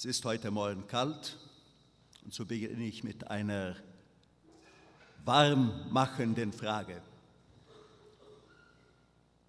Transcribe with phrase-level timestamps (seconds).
[0.00, 1.36] Es ist heute Morgen kalt
[2.24, 3.76] und so beginne ich mit einer
[5.26, 7.02] warmmachenden Frage.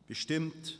[0.07, 0.77] Bestimmt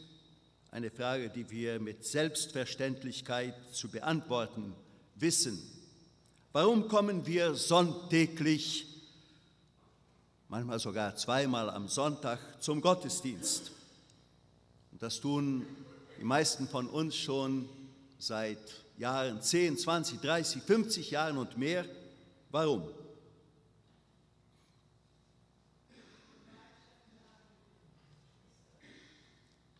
[0.72, 4.76] eine Frage, die wir mit Selbstverständlichkeit zu beantworten
[5.16, 5.58] wissen.
[6.52, 8.86] Warum kommen wir sonntäglich,
[10.50, 13.72] manchmal sogar zweimal am Sonntag, zum Gottesdienst?
[14.92, 15.66] Und das tun
[16.20, 17.70] die meisten von uns schon
[18.20, 18.60] seit
[19.02, 21.86] Jahren, 10, 20, 30, 50 Jahren und mehr.
[22.52, 22.88] Warum?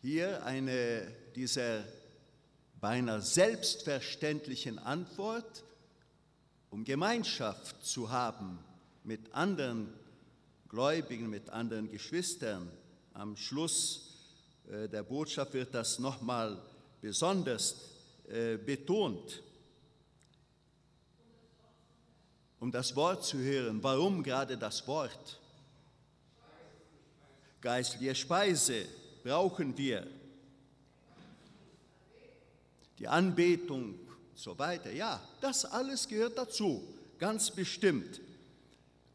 [0.00, 1.84] Hier eine dieser
[2.80, 5.62] beinahe selbstverständlichen Antwort,
[6.70, 8.58] um Gemeinschaft zu haben
[9.04, 9.88] mit anderen
[10.68, 12.68] Gläubigen, mit anderen Geschwistern.
[13.14, 14.16] Am Schluss
[14.68, 16.60] äh, der Botschaft wird das nochmal
[17.00, 17.91] besonders
[18.28, 19.42] äh, betont,
[22.60, 23.82] um das Wort zu hören.
[23.82, 25.40] Warum gerade das Wort?
[27.60, 28.86] Geistliche Speise
[29.22, 30.06] brauchen wir.
[32.98, 36.82] Die Anbetung und so weiter, ja, das alles gehört dazu,
[37.18, 38.20] ganz bestimmt.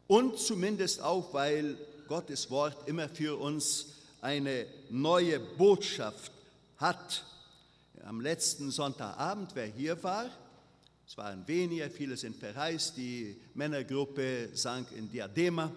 [0.06, 6.32] Und zumindest auch, weil Gottes Wort immer für uns eine neue Botschaft
[6.78, 7.24] hat.
[8.08, 10.30] Am letzten Sonntagabend, wer hier war,
[11.06, 15.70] es waren weniger, viele sind verreist, die Männergruppe sang in Diadema,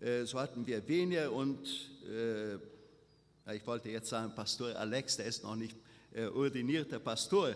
[0.00, 1.60] äh, so hatten wir weniger und
[2.04, 5.76] äh, ich wollte jetzt sagen, Pastor Alex, der ist noch nicht
[6.12, 7.54] äh, ordinierter Pastor,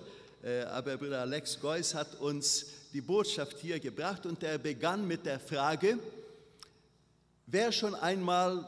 [0.70, 5.40] aber Bruder Alex Geuss hat uns die Botschaft hier gebracht und er begann mit der
[5.40, 5.98] Frage,
[7.44, 8.64] wer schon einmal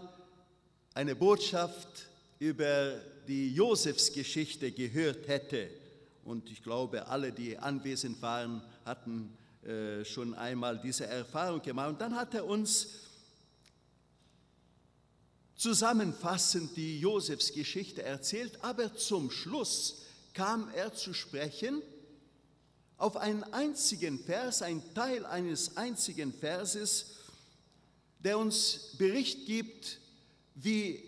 [0.94, 2.08] eine Botschaft
[2.40, 5.70] über die Josefsgeschichte gehört hätte,
[6.24, 11.90] und ich glaube, alle, die anwesend waren, hatten äh, schon einmal diese Erfahrung gemacht.
[11.90, 12.88] Und dann hat er uns
[15.56, 21.82] zusammenfassend die Josefsgeschichte erzählt, aber zum Schluss kam er zu sprechen
[22.96, 27.06] auf einen einzigen Vers, ein Teil eines einzigen Verses,
[28.20, 29.98] der uns Bericht gibt,
[30.54, 31.02] wie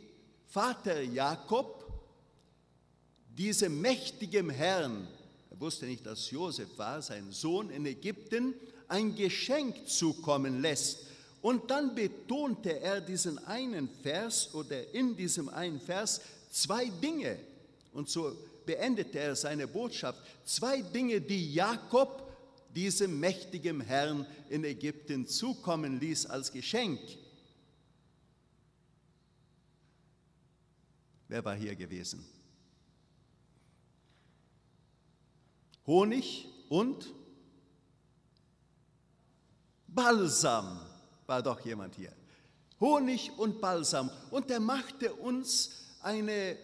[0.48, 1.83] Vater Jakob
[3.36, 5.06] diesem mächtigen Herrn,
[5.50, 8.54] er wusste nicht, dass Josef war, sein Sohn in Ägypten,
[8.88, 11.06] ein Geschenk zukommen lässt
[11.44, 17.38] und dann betonte er diesen einen Vers oder in diesem einen Vers zwei Dinge.
[17.92, 18.34] Und so
[18.64, 20.18] beendete er seine Botschaft.
[20.44, 22.24] Zwei Dinge, die Jakob
[22.74, 27.00] diesem mächtigen Herrn in Ägypten zukommen ließ als Geschenk.
[31.28, 32.24] Wer war hier gewesen?
[35.86, 37.12] Honig und
[39.86, 40.80] Balsam
[41.26, 42.12] war doch jemand hier.
[42.80, 44.10] Honig und Balsam.
[44.30, 45.70] Und er machte uns
[46.02, 46.56] eine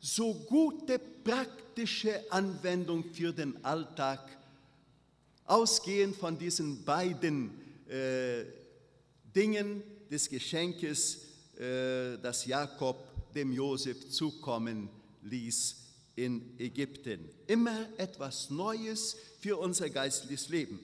[0.00, 4.20] so gute praktische Anwendung für den Alltag,
[5.44, 7.50] ausgehend von diesen beiden
[7.88, 8.44] äh,
[9.34, 11.18] Dingen des Geschenkes,
[11.58, 14.88] äh, das Jakob dem Josef zukommen
[15.22, 15.87] ließ
[16.18, 17.30] in Ägypten.
[17.46, 20.80] Immer etwas Neues für unser geistliches Leben.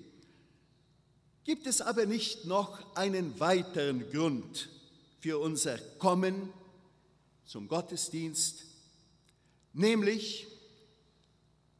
[1.42, 4.68] Gibt es aber nicht noch einen weiteren Grund
[5.20, 6.52] für unser Kommen
[7.44, 8.64] zum Gottesdienst,
[9.72, 10.46] nämlich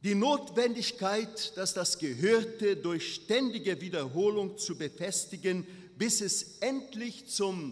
[0.03, 5.65] die Notwendigkeit, dass das Gehörte durch ständige Wiederholung zu befestigen,
[5.97, 7.71] bis es endlich zum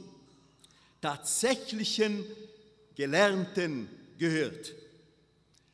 [1.02, 2.26] tatsächlichen
[2.96, 4.74] Gelernten gehört.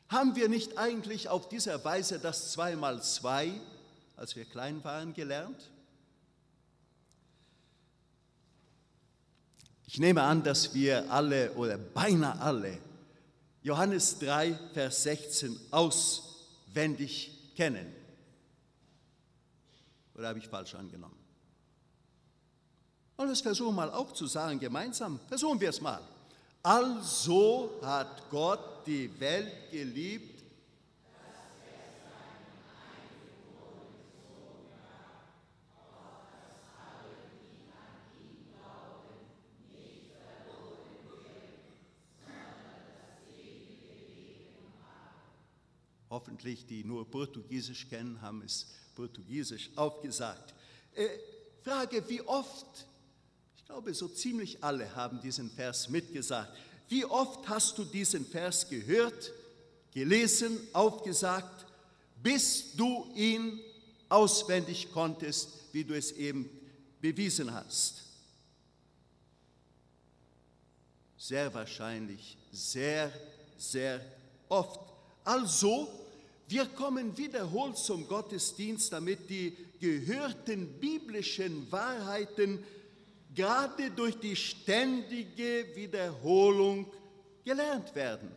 [0.10, 3.62] Haben wir nicht eigentlich auf dieser Weise das Zweimal-Zwei,
[4.18, 5.70] als wir klein waren, gelernt?
[9.86, 12.78] Ich nehme an, dass wir alle oder beinahe alle
[13.62, 17.94] Johannes 3, Vers 16 auswendig kennen.
[20.16, 21.18] Oder habe ich falsch angenommen?
[23.18, 25.20] Und das versuchen wir mal aufzusagen gemeinsam.
[25.28, 26.02] Versuchen wir es mal.
[26.64, 30.40] Also hat Gott die Welt geliebt,
[46.12, 48.66] Hoffentlich die nur Portugiesisch kennen, haben es
[48.96, 50.56] Portugiesisch aufgesagt.
[50.96, 51.08] Äh,
[51.62, 52.88] Frage, wie oft,
[53.56, 56.52] ich glaube so ziemlich alle haben diesen Vers mitgesagt,
[56.90, 59.32] wie oft hast du diesen Vers gehört,
[59.94, 61.66] gelesen, aufgesagt,
[62.22, 63.60] bis du ihn
[64.10, 66.50] auswendig konntest, wie du es eben
[67.00, 68.04] bewiesen hast.
[71.18, 73.12] Sehr wahrscheinlich, sehr,
[73.58, 74.02] sehr
[74.48, 74.80] oft.
[75.24, 75.88] Also,
[76.48, 82.64] wir kommen wiederholt zum Gottesdienst, damit die gehörten biblischen Wahrheiten
[83.40, 86.92] gerade durch die ständige Wiederholung
[87.46, 88.30] gelernt werden.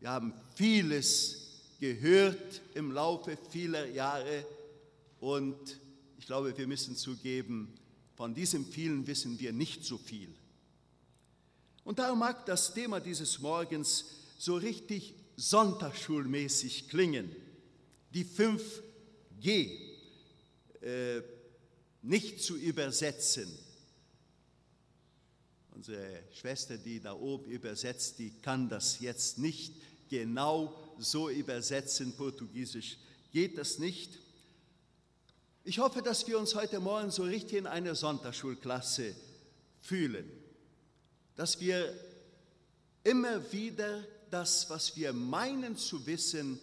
[0.00, 4.46] Wir haben vieles gehört im Laufe vieler Jahre
[5.20, 5.78] und
[6.16, 7.74] ich glaube, wir müssen zugeben,
[8.14, 10.34] von diesem vielen wissen wir nicht so viel.
[11.84, 14.06] Und darum mag das Thema dieses Morgens
[14.38, 17.36] so richtig sonntagsschulmäßig klingen.
[18.14, 19.78] Die 5G
[20.80, 21.22] äh,
[22.02, 23.48] nicht zu übersetzen.
[25.74, 29.74] Unsere Schwester, die da oben übersetzt, die kann das jetzt nicht
[30.08, 32.12] genau so übersetzen.
[32.12, 32.98] Portugiesisch
[33.32, 34.18] geht das nicht.
[35.64, 39.14] Ich hoffe, dass wir uns heute Morgen so richtig in einer Sonntagsschulklasse
[39.80, 40.28] fühlen,
[41.36, 41.96] dass wir
[43.04, 46.58] immer wieder das, was wir meinen zu wissen,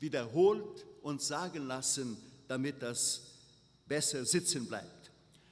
[0.00, 2.16] wiederholt und sagen lassen,
[2.48, 3.35] damit das
[3.86, 5.10] besser sitzen bleibt.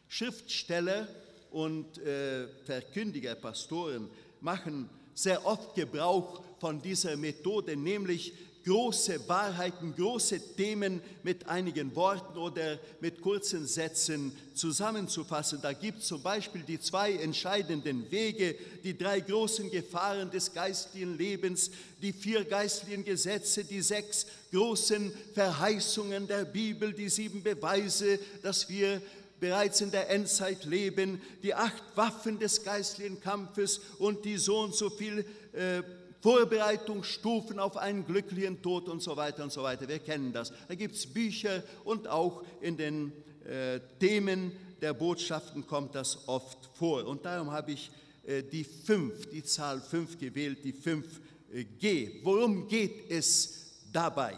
[0.08, 1.08] Schriftsteller
[1.50, 4.10] und äh, Verkündiger, Pastoren
[4.40, 8.32] machen sehr oft Gebrauch von dieser Methode, nämlich
[8.64, 15.60] große Wahrheiten, große Themen mit einigen Worten oder mit kurzen Sätzen zusammenzufassen.
[15.62, 21.18] Da gibt es zum Beispiel die zwei entscheidenden Wege, die drei großen Gefahren des geistlichen
[21.18, 21.70] Lebens,
[22.00, 29.02] die vier geistlichen Gesetze, die sechs großen Verheißungen der Bibel, die sieben Beweise, dass wir
[29.40, 34.74] bereits in der Endzeit leben, die acht Waffen des geistlichen Kampfes und die so und
[34.74, 35.82] so viel äh,
[36.24, 39.86] Vorbereitungsstufen auf einen glücklichen Tod und so weiter und so weiter.
[39.86, 40.54] Wir kennen das.
[40.68, 43.12] Da gibt es Bücher und auch in den
[43.44, 47.04] äh, Themen der Botschaften kommt das oft vor.
[47.04, 47.90] Und darum habe ich
[48.26, 51.20] äh, die fünf, die Zahl fünf gewählt, die fünf
[51.52, 52.22] äh, G.
[52.22, 54.34] Worum geht es dabei?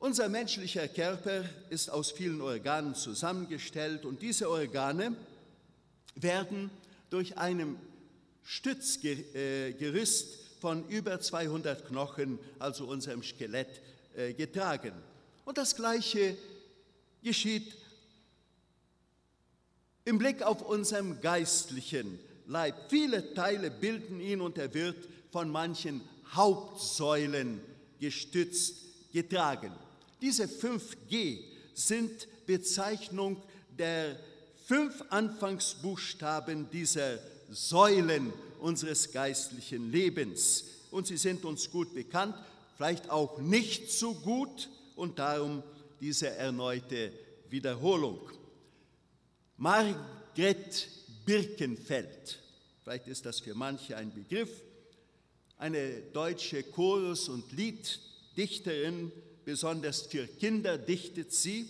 [0.00, 5.14] Unser menschlicher Körper ist aus vielen Organen zusammengestellt und diese Organe
[6.16, 6.68] werden
[7.10, 7.76] durch einen
[8.44, 10.28] Stützgerüst
[10.60, 13.80] von über 200 Knochen, also unserem Skelett,
[14.16, 14.92] äh, getragen.
[15.44, 16.36] Und das Gleiche
[17.22, 17.74] geschieht
[20.04, 22.74] im Blick auf unseren geistlichen Leib.
[22.88, 24.96] Viele Teile bilden ihn und er wird
[25.30, 26.00] von manchen
[26.32, 27.60] Hauptsäulen
[28.00, 28.76] gestützt,
[29.12, 29.72] getragen.
[30.20, 31.44] Diese 5G
[31.74, 33.42] sind Bezeichnung
[33.78, 34.16] der
[34.66, 37.18] fünf Anfangsbuchstaben dieser
[37.50, 40.64] Säulen unseres geistlichen Lebens.
[40.90, 42.34] Und sie sind uns gut bekannt,
[42.76, 45.62] vielleicht auch nicht so gut und darum
[46.00, 47.12] diese erneute
[47.48, 48.20] Wiederholung.
[49.56, 50.88] Margret
[51.24, 52.38] Birkenfeld,
[52.82, 54.50] vielleicht ist das für manche ein Begriff,
[55.58, 59.12] eine deutsche Chorus- und Lieddichterin,
[59.44, 61.68] besonders für Kinder dichtet sie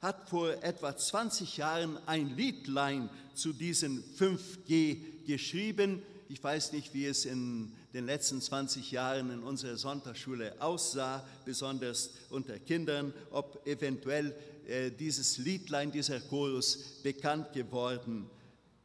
[0.00, 6.02] hat vor etwa 20 Jahren ein Liedlein zu diesen 5G geschrieben.
[6.28, 12.10] Ich weiß nicht, wie es in den letzten 20 Jahren in unserer Sonntagsschule aussah, besonders
[12.30, 14.34] unter Kindern, ob eventuell
[14.66, 18.30] äh, dieses Liedlein, dieser Chorus bekannt geworden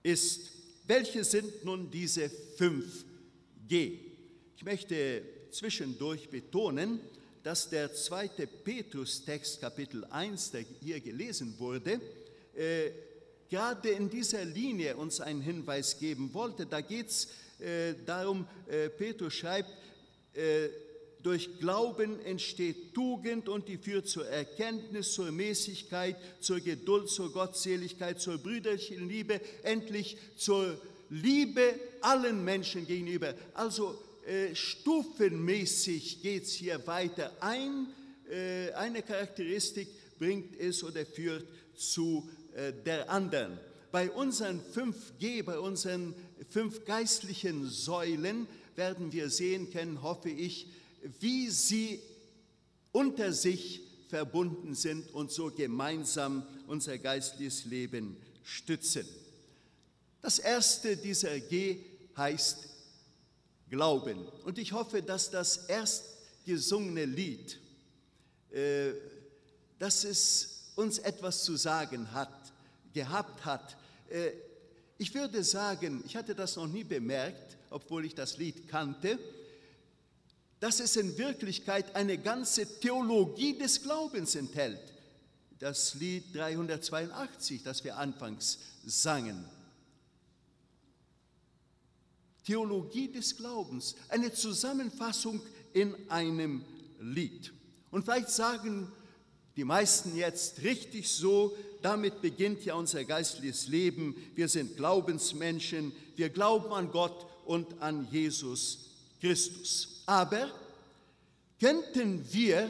[0.04, 0.52] ist.
[0.88, 2.26] Welche sind nun diese
[2.58, 4.00] 5G?
[4.58, 7.00] Ich möchte zwischendurch betonen,
[7.46, 12.02] dass der zweite Petrus-Text, Kapitel 1, der hier gelesen wurde,
[12.56, 12.90] äh,
[13.48, 16.66] gerade in dieser Linie uns einen Hinweis geben wollte.
[16.66, 17.28] Da geht es
[17.60, 19.70] äh, darum, äh, Petrus schreibt,
[20.34, 20.70] äh,
[21.22, 28.20] durch Glauben entsteht Tugend und die führt zur Erkenntnis, zur Mäßigkeit, zur Geduld, zur Gottseligkeit,
[28.20, 33.36] zur brüderlichen Liebe, endlich zur Liebe allen Menschen gegenüber.
[33.54, 37.32] Also äh, stufenmäßig geht es hier weiter.
[37.42, 37.88] Ein,
[38.30, 41.46] äh, eine Charakteristik bringt es oder führt
[41.78, 43.60] zu äh, der anderen.
[43.92, 46.16] Bei unseren 5G, bei unseren
[46.50, 50.68] fünf geistlichen Säulen werden wir sehen können, hoffe ich,
[51.20, 52.00] wie sie
[52.92, 59.06] unter sich verbunden sind und so gemeinsam unser geistliches Leben stützen.
[60.22, 61.78] Das erste dieser G
[62.18, 62.75] heißt
[63.70, 64.28] Glauben.
[64.44, 66.04] Und ich hoffe, dass das erst
[66.46, 67.60] gesungene Lied,
[68.52, 68.94] äh,
[69.80, 72.54] dass es uns etwas zu sagen hat,
[72.94, 73.76] gehabt hat.
[74.10, 74.32] Äh,
[74.98, 79.20] ich würde sagen, ich hatte das noch nie bemerkt, obwohl ich das Lied kannte,
[80.60, 84.94] dass es in Wirklichkeit eine ganze Theologie des Glaubens enthält.
[85.60, 89.46] Das Lied 382, das wir anfangs sangen.
[92.46, 95.42] Theologie des Glaubens, eine Zusammenfassung
[95.74, 96.64] in einem
[97.02, 97.52] Lied.
[97.92, 98.92] Und vielleicht sagen
[99.56, 104.16] die meisten jetzt richtig so, damit beginnt ja unser geistliches Leben.
[104.36, 108.90] Wir sind Glaubensmenschen, wir glauben an Gott und an Jesus
[109.22, 110.04] Christus.
[110.06, 110.52] Aber
[111.60, 112.70] könnten wir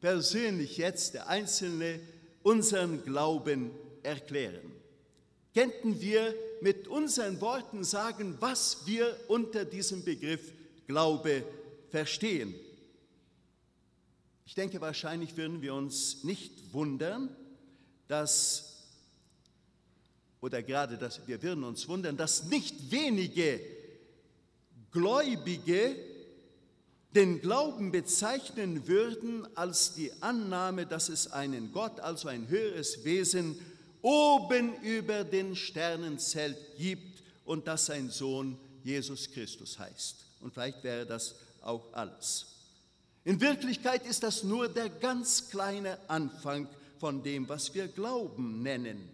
[0.00, 2.00] persönlich jetzt, der Einzelne,
[2.42, 3.70] unseren Glauben
[4.02, 4.72] erklären?
[5.54, 10.52] Könnten wir mit unseren Worten sagen, was wir unter diesem Begriff
[10.86, 11.44] Glaube
[11.90, 12.54] verstehen?
[14.46, 17.34] Ich denke, wahrscheinlich würden wir uns nicht wundern,
[18.06, 18.84] dass,
[20.40, 23.60] oder gerade, dass wir würden uns wundern, dass nicht wenige
[24.90, 25.96] Gläubige
[27.14, 33.56] den Glauben bezeichnen würden als die Annahme, dass es einen Gott, also ein höheres Wesen,
[34.02, 40.16] oben über den Sternenzelt gibt und dass sein Sohn Jesus Christus heißt.
[40.40, 42.46] Und vielleicht wäre das auch alles.
[43.24, 46.68] In Wirklichkeit ist das nur der ganz kleine Anfang
[46.98, 49.08] von dem, was wir Glauben nennen.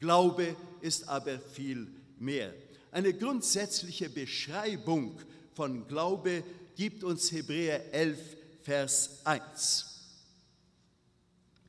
[0.00, 1.86] Glaube ist aber viel
[2.18, 2.52] mehr.
[2.90, 5.18] Eine grundsätzliche Beschreibung
[5.54, 6.42] von Glaube
[6.76, 8.18] gibt uns Hebräer 11,
[8.62, 9.86] Vers 1.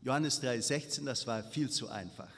[0.02, 2.32] Johannes 3, 16, das war viel zu einfach.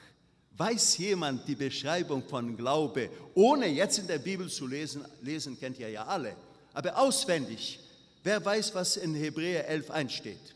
[0.58, 5.78] Weiß jemand die Beschreibung von Glaube, ohne jetzt in der Bibel zu lesen, lesen kennt
[5.78, 6.34] ihr ja alle,
[6.74, 7.78] aber auswendig,
[8.24, 10.54] wer weiß, was in Hebräer 11 einsteht?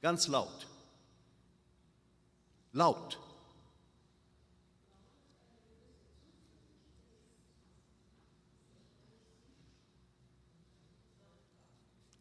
[0.00, 0.68] Ganz laut.
[2.72, 3.18] Laut.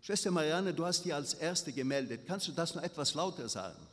[0.02, 2.22] Schwester Marianne, du hast die als Erste gemeldet.
[2.26, 3.89] Kannst du das noch etwas lauter sagen?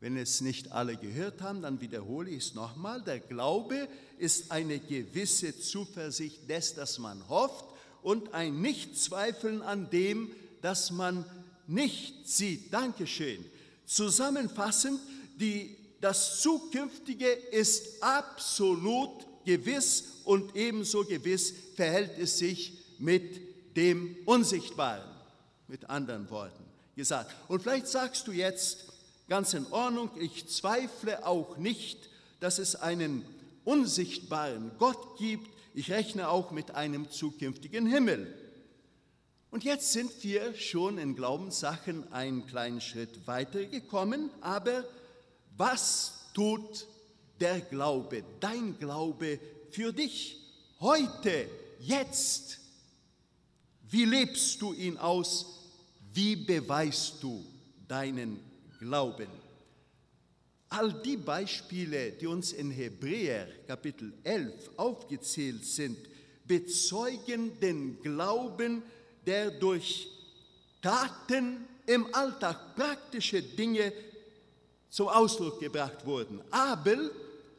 [0.00, 3.02] Wenn es nicht alle gehört haben, dann wiederhole ich es nochmal.
[3.02, 3.88] Der Glaube
[4.18, 7.64] ist eine gewisse Zuversicht des, dass man hofft
[8.02, 11.24] und ein Nichtzweifeln an dem, das man
[11.66, 12.72] nicht sieht.
[12.72, 13.44] Dankeschön.
[13.86, 15.00] Zusammenfassend,
[15.40, 25.08] die, das Zukünftige ist absolut gewiss und ebenso gewiss verhält es sich mit dem Unsichtbaren,
[25.68, 26.64] mit anderen Worten
[26.96, 27.34] gesagt.
[27.48, 28.85] Und vielleicht sagst du jetzt,
[29.28, 30.10] ganz in Ordnung.
[30.18, 32.08] Ich zweifle auch nicht,
[32.40, 33.24] dass es einen
[33.64, 35.50] unsichtbaren Gott gibt.
[35.74, 38.32] Ich rechne auch mit einem zukünftigen Himmel.
[39.50, 44.30] Und jetzt sind wir schon in Glaubenssachen einen kleinen Schritt weitergekommen.
[44.40, 44.84] Aber
[45.56, 46.86] was tut
[47.40, 49.40] der Glaube, dein Glaube
[49.70, 50.40] für dich
[50.80, 51.48] heute,
[51.80, 52.58] jetzt?
[53.88, 55.46] Wie lebst du ihn aus?
[56.12, 57.44] Wie beweist du
[57.88, 58.40] deinen
[58.78, 59.28] Glauben.
[60.68, 65.98] All die Beispiele, die uns in Hebräer Kapitel 11 aufgezählt sind,
[66.44, 68.82] bezeugen den Glauben,
[69.24, 70.08] der durch
[70.82, 73.92] Taten im Alltag praktische Dinge
[74.90, 76.40] zum Ausdruck gebracht wurden.
[76.50, 77.10] Abel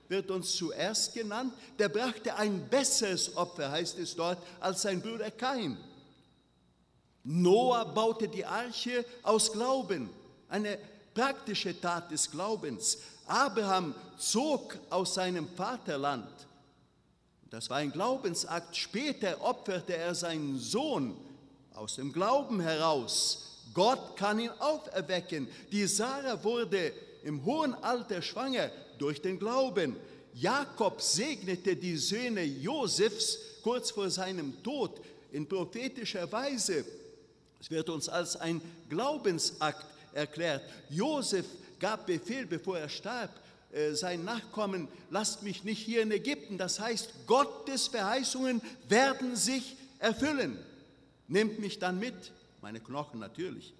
[0.09, 5.31] wird uns zuerst genannt, der brachte ein besseres Opfer, heißt es dort, als sein Bruder
[5.31, 5.77] Kain.
[7.23, 10.09] Noah baute die Arche aus Glauben,
[10.47, 10.77] eine
[11.17, 12.99] praktische Tat des Glaubens.
[13.25, 16.29] Abraham zog aus seinem Vaterland.
[17.49, 18.77] Das war ein Glaubensakt.
[18.77, 21.17] Später opferte er seinen Sohn
[21.73, 23.63] aus dem Glauben heraus.
[23.73, 25.47] Gott kann ihn auferwecken.
[25.71, 26.93] Die Sarah wurde
[27.23, 28.69] im hohen Alter schwanger
[28.99, 29.95] durch den Glauben.
[30.35, 36.85] Jakob segnete die Söhne Josefs kurz vor seinem Tod in prophetischer Weise.
[37.59, 40.63] Es wird uns als ein Glaubensakt erklärt.
[40.89, 41.45] Josef
[41.79, 43.31] gab Befehl, bevor er starb,
[43.71, 46.57] äh, sein Nachkommen, lasst mich nicht hier in Ägypten.
[46.57, 50.57] Das heißt, Gottes Verheißungen werden sich erfüllen.
[51.27, 53.73] Nehmt mich dann mit, meine Knochen natürlich.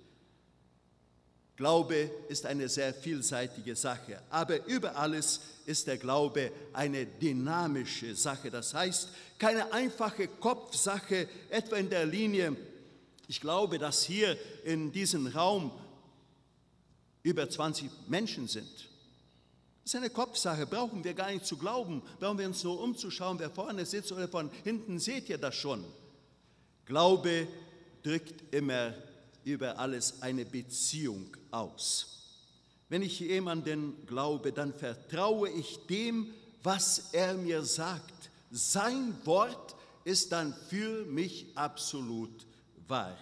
[1.55, 8.51] Glaube ist eine sehr vielseitige Sache, aber über alles ist der Glaube eine dynamische Sache.
[8.51, 12.55] Das heißt, keine einfache Kopfsache, etwa in der Linie,
[13.27, 15.72] ich glaube, dass hier in diesem Raum
[17.27, 18.72] über 20 Menschen sind.
[19.84, 23.38] Das ist eine Kopfsache, brauchen wir gar nicht zu glauben, brauchen wir uns nur umzuschauen,
[23.38, 25.84] wer vorne sitzt oder von hinten, seht ihr das schon.
[26.86, 27.48] Glaube
[28.03, 28.93] drückt immer
[29.43, 32.46] über alles eine Beziehung aus.
[32.88, 38.29] Wenn ich jemanden glaube, dann vertraue ich dem, was er mir sagt.
[38.51, 42.46] Sein Wort ist dann für mich absolut
[42.88, 43.17] wahr.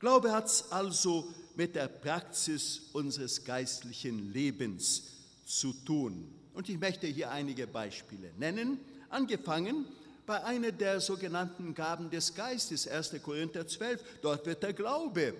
[0.00, 5.02] Glaube hat es also mit der Praxis unseres geistlichen Lebens
[5.44, 6.26] zu tun.
[6.54, 8.80] Und ich möchte hier einige Beispiele nennen,
[9.10, 9.84] angefangen
[10.24, 13.16] bei einer der sogenannten Gaben des Geistes, 1.
[13.22, 14.02] Korinther 12.
[14.22, 15.34] Dort wird der Glaube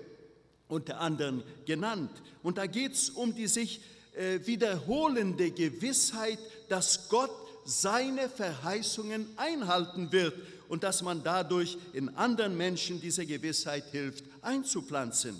[0.68, 2.10] unter anderem genannt.
[2.42, 3.80] Und da geht es um die sich
[4.14, 6.38] äh, wiederholende Gewissheit,
[6.68, 7.30] dass Gott
[7.64, 10.34] seine Verheißungen einhalten wird
[10.68, 15.37] und dass man dadurch in anderen Menschen diese Gewissheit hilft einzupflanzen.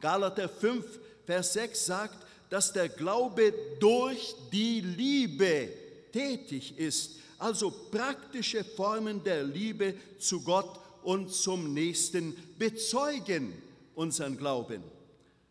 [0.00, 0.84] Galater 5,
[1.26, 5.68] Vers 6 sagt, dass der Glaube durch die Liebe
[6.12, 13.52] tätig ist also praktische Formen der Liebe zu Gott und zum Nächsten bezeugen
[13.94, 14.82] unseren Glauben.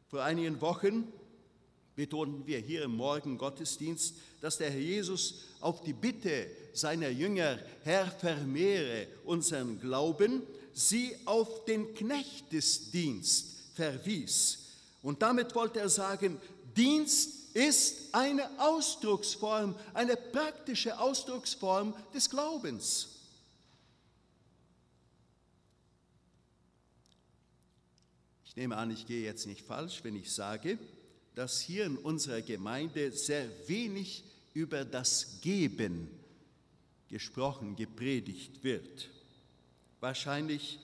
[0.10, 1.08] Vor einigen Wochen
[1.96, 8.06] betonten wir hier im Morgengottesdienst, dass der Herr Jesus auf die Bitte seiner Jünger, Herr,
[8.12, 10.44] vermehre unseren Glauben,
[10.78, 14.60] sie auf den Knechtesdienst verwies.
[15.02, 16.40] Und damit wollte er sagen,
[16.76, 23.10] Dienst ist eine Ausdrucksform, eine praktische Ausdrucksform des Glaubens.
[28.46, 30.78] Ich nehme an, ich gehe jetzt nicht falsch, wenn ich sage,
[31.34, 36.10] dass hier in unserer Gemeinde sehr wenig über das Geben
[37.08, 39.10] gesprochen, gepredigt wird.
[40.00, 40.80] Wahrscheinlich,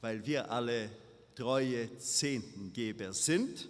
[0.00, 0.90] weil wir alle
[1.34, 3.66] treue Zehntengeber sind.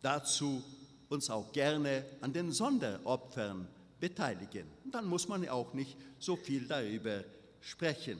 [0.00, 0.62] Dazu
[1.08, 3.66] uns auch gerne an den Sonderopfern
[3.98, 4.66] beteiligen.
[4.84, 7.24] Und dann muss man auch nicht so viel darüber
[7.60, 8.18] sprechen.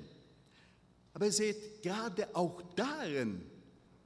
[1.15, 3.41] Aber seht, gerade auch darin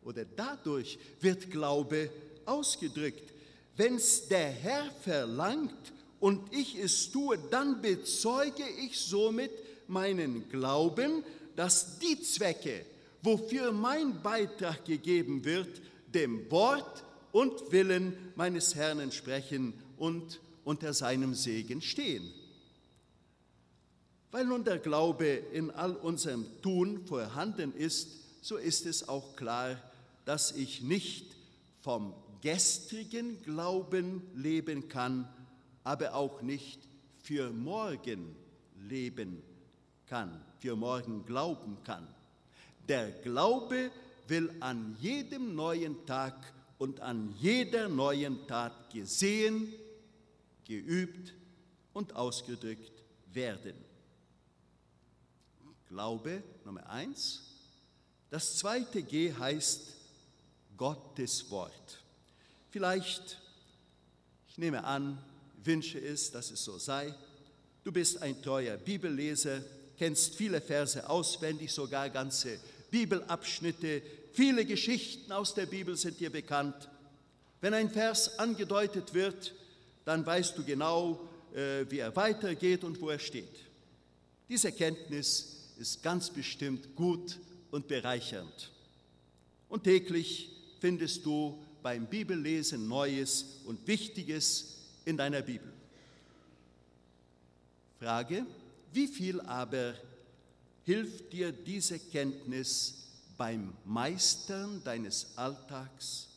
[0.02, 2.10] oder dadurch wird Glaube
[2.44, 3.32] ausgedrückt.
[3.76, 9.50] Wenn es der Herr verlangt und ich es tue, dann bezeuge ich somit
[9.90, 11.24] meinen Glauben,
[11.56, 12.86] dass die Zwecke,
[13.22, 15.82] wofür mein Beitrag gegeben wird,
[16.14, 22.32] dem Wort und Willen meines Herrn entsprechen und unter seinem Segen stehen.
[24.30, 28.08] Weil nun der Glaube in all unserem Tun vorhanden ist,
[28.42, 29.76] so ist es auch klar,
[30.24, 31.26] dass ich nicht
[31.80, 35.28] vom gestrigen Glauben leben kann,
[35.82, 36.80] aber auch nicht
[37.22, 38.34] für morgen
[38.88, 39.42] leben
[40.10, 42.06] kann, für morgen glauben kann.
[42.88, 43.92] Der Glaube
[44.26, 46.34] will an jedem neuen Tag
[46.78, 49.72] und an jeder neuen Tat gesehen,
[50.66, 51.32] geübt
[51.92, 53.74] und ausgedrückt werden.
[55.88, 57.42] Glaube Nummer eins.
[58.30, 59.96] Das zweite G heißt
[60.76, 62.02] Gottes Wort.
[62.70, 63.38] Vielleicht,
[64.48, 65.18] ich nehme an,
[65.62, 67.14] wünsche es, dass es so sei.
[67.84, 69.62] Du bist ein treuer Bibelleser,
[70.00, 72.58] kennst viele Verse auswendig, sogar ganze
[72.90, 76.88] Bibelabschnitte, Viele Geschichten aus der Bibel sind dir bekannt.
[77.60, 79.54] Wenn ein Vers angedeutet wird,
[80.04, 83.66] dann weißt du genau, äh, wie er weitergeht und wo er steht.
[84.48, 87.38] Diese Kenntnis ist ganz bestimmt gut
[87.70, 88.70] und bereichernd.
[89.68, 95.72] Und täglich findest du beim Bibellesen Neues und Wichtiges in deiner Bibel.
[97.98, 98.46] Frage,
[98.92, 99.94] wie viel aber
[100.84, 106.28] hilft dir diese Kenntnis beim Meistern deines Alltags,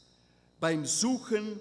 [0.59, 1.59] beim Suchen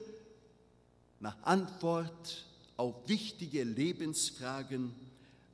[1.20, 2.44] nach Antwort
[2.76, 4.92] auf wichtige Lebensfragen,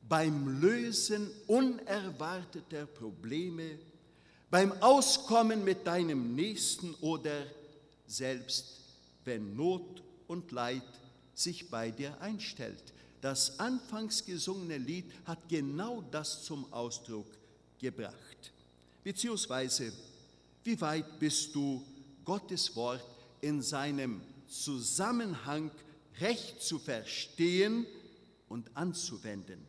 [0.09, 3.79] beim Lösen unerwarteter Probleme,
[4.51, 7.47] beim Auskommen mit deinem Nächsten oder
[8.07, 8.79] selbst
[9.25, 10.83] wenn Not und Leid
[11.35, 12.95] sich bei dir einstellt.
[13.21, 17.27] Das anfangs gesungene Lied hat genau das zum Ausdruck
[17.79, 18.53] gebracht.
[19.03, 19.93] Beziehungsweise,
[20.65, 21.85] wie weit bist du
[22.25, 23.05] Gottes Wort
[23.41, 25.71] in seinem Zusammenhang
[26.21, 27.87] recht zu verstehen
[28.49, 29.67] und anzuwenden?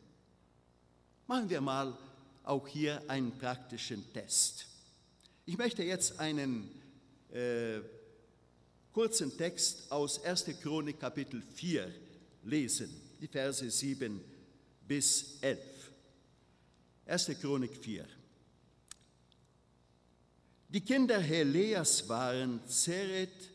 [1.26, 1.96] Machen wir mal
[2.44, 4.66] auch hier einen praktischen Test.
[5.46, 6.68] Ich möchte jetzt einen
[7.32, 7.80] äh,
[8.92, 10.46] kurzen Text aus 1.
[10.60, 11.92] Chronik Kapitel 4
[12.44, 14.20] lesen, die Verse 7
[14.88, 15.58] bis 11.
[17.06, 17.30] 1.
[17.40, 18.06] Chronik 4.
[20.68, 23.50] Die Kinder Heleas waren Zeret,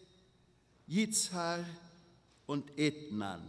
[0.88, 1.66] Yitzhar
[2.46, 3.42] und Etnan.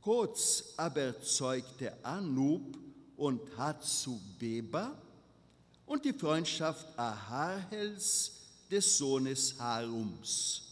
[0.00, 2.78] Kurz aber zeugte Anub
[3.16, 4.96] und Hatzubeba
[5.84, 8.32] und die Freundschaft Aharhels
[8.70, 10.62] des Sohnes Harums.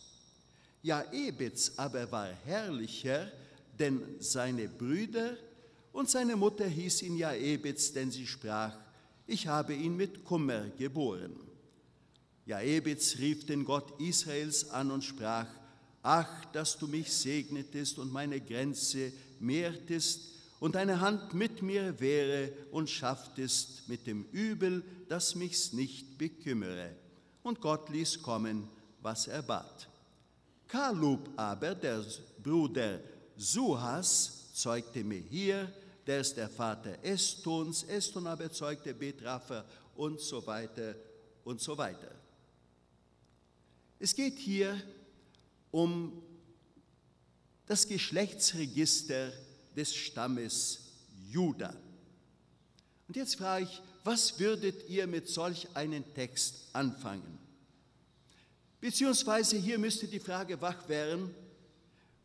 [0.83, 3.31] Jaebitz aber war herrlicher,
[3.81, 5.37] denn seine Brüder
[5.93, 8.77] und seine Mutter hieß ihn Jaebitz, denn sie sprach,
[9.27, 11.35] ich habe ihn mit Kummer geboren.
[12.47, 15.47] Jaebitz rief den Gott Israels an und sprach,
[16.03, 22.53] ach, dass du mich segnetest und meine Grenze mehrtest und deine Hand mit mir wäre
[22.71, 26.91] und schafftest mit dem Übel, das mich's nicht bekümmere.
[27.43, 28.69] Und Gott ließ kommen,
[29.01, 29.89] was er bat.
[30.69, 32.05] Kalub aber, der
[32.43, 33.01] Bruder
[33.41, 35.73] Suhas, zeugte Mehir,
[36.07, 40.95] der ist der Vater Estons, Eston aber zeugte Betrafer und so weiter
[41.45, 42.15] und so weiter.
[43.99, 44.79] Es geht hier
[45.71, 46.23] um
[47.65, 49.33] das Geschlechtsregister
[49.75, 50.81] des Stammes
[51.31, 51.75] Juda.
[53.09, 57.39] Und jetzt frage ich, was würdet ihr mit solch einem Text anfangen?
[58.83, 61.35] Beziehungsweise hier müsste die Frage wach werden,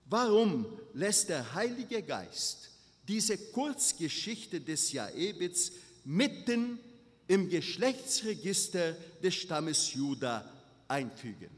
[0.05, 2.69] warum lässt der Heilige Geist
[3.07, 5.71] diese Kurzgeschichte des Jaebits
[6.03, 6.79] mitten
[7.27, 10.49] im Geschlechtsregister des Stammes Juda
[10.87, 11.49] einfügen?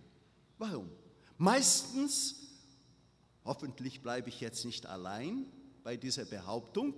[0.58, 0.90] Warum?
[1.38, 2.36] Meistens,
[3.46, 5.46] hoffentlich bleibe ich jetzt nicht allein
[5.84, 6.96] bei dieser Behauptung,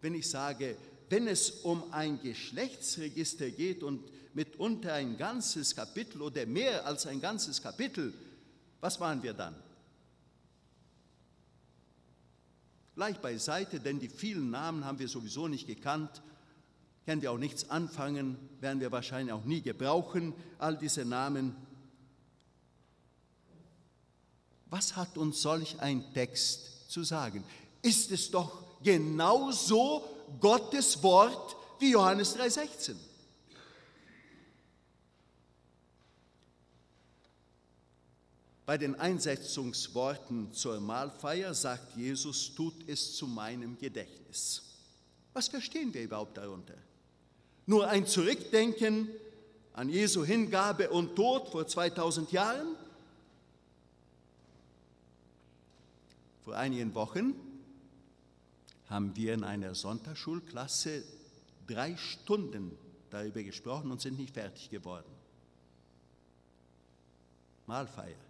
[0.00, 0.76] wenn ich sage,
[1.10, 4.02] wenn es um ein Geschlechtsregister geht und
[4.34, 8.12] mitunter ein ganzes Kapitel oder mehr als ein ganzes Kapitel,
[8.80, 9.54] was machen wir dann?
[12.98, 16.20] Gleich beiseite, denn die vielen Namen haben wir sowieso nicht gekannt,
[17.06, 21.54] können wir auch nichts anfangen, werden wir wahrscheinlich auch nie gebrauchen, all diese Namen.
[24.66, 27.44] Was hat uns solch ein Text zu sagen?
[27.82, 30.02] Ist es doch genauso
[30.40, 32.96] Gottes Wort wie Johannes 3,16.
[38.68, 44.62] Bei den Einsetzungsworten zur Mahlfeier sagt Jesus, tut es zu meinem Gedächtnis.
[45.32, 46.74] Was verstehen wir überhaupt darunter?
[47.64, 49.08] Nur ein Zurückdenken
[49.72, 52.76] an Jesu Hingabe und Tod vor 2000 Jahren?
[56.44, 57.32] Vor einigen Wochen
[58.90, 61.04] haben wir in einer Sonntagsschulklasse
[61.66, 62.76] drei Stunden
[63.08, 65.10] darüber gesprochen und sind nicht fertig geworden.
[67.66, 68.27] Mahlfeier.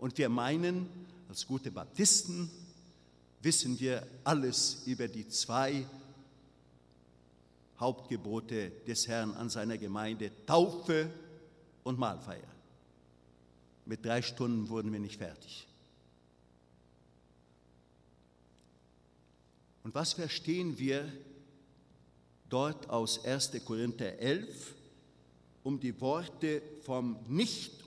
[0.00, 0.88] Und wir meinen,
[1.28, 2.50] als gute Baptisten
[3.42, 5.84] wissen wir alles über die zwei
[7.78, 11.10] Hauptgebote des Herrn an seiner Gemeinde, Taufe
[11.84, 12.48] und Mahlfeier.
[13.84, 15.68] Mit drei Stunden wurden wir nicht fertig.
[19.84, 21.12] Und was verstehen wir
[22.48, 23.52] dort aus 1.
[23.66, 24.74] Korinther 11
[25.62, 27.18] um die Worte vom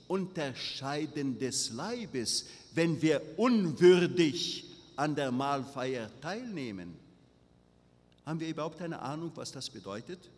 [0.08, 4.64] Nicht-Unterscheiden des Leibes, wenn wir unwürdig
[4.96, 6.94] an der Mahlfeier teilnehmen?
[8.26, 10.30] Haben wir überhaupt eine Ahnung, was das bedeutet?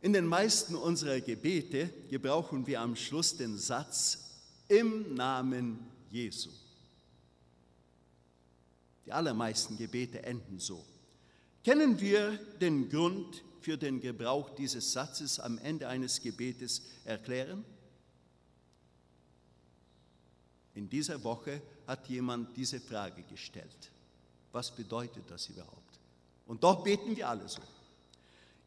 [0.00, 4.30] In den meisten unserer Gebete gebrauchen wir am Schluss den Satz
[4.68, 5.78] im Namen
[6.10, 6.50] Jesu.
[9.06, 10.84] Die allermeisten Gebete enden so.
[11.64, 17.64] Kennen wir den Grund für den Gebrauch dieses Satzes am Ende eines Gebetes erklären?
[20.74, 23.90] In dieser Woche hat jemand diese Frage gestellt.
[24.52, 25.98] Was bedeutet das überhaupt?
[26.46, 27.60] Und doch beten wir alle so.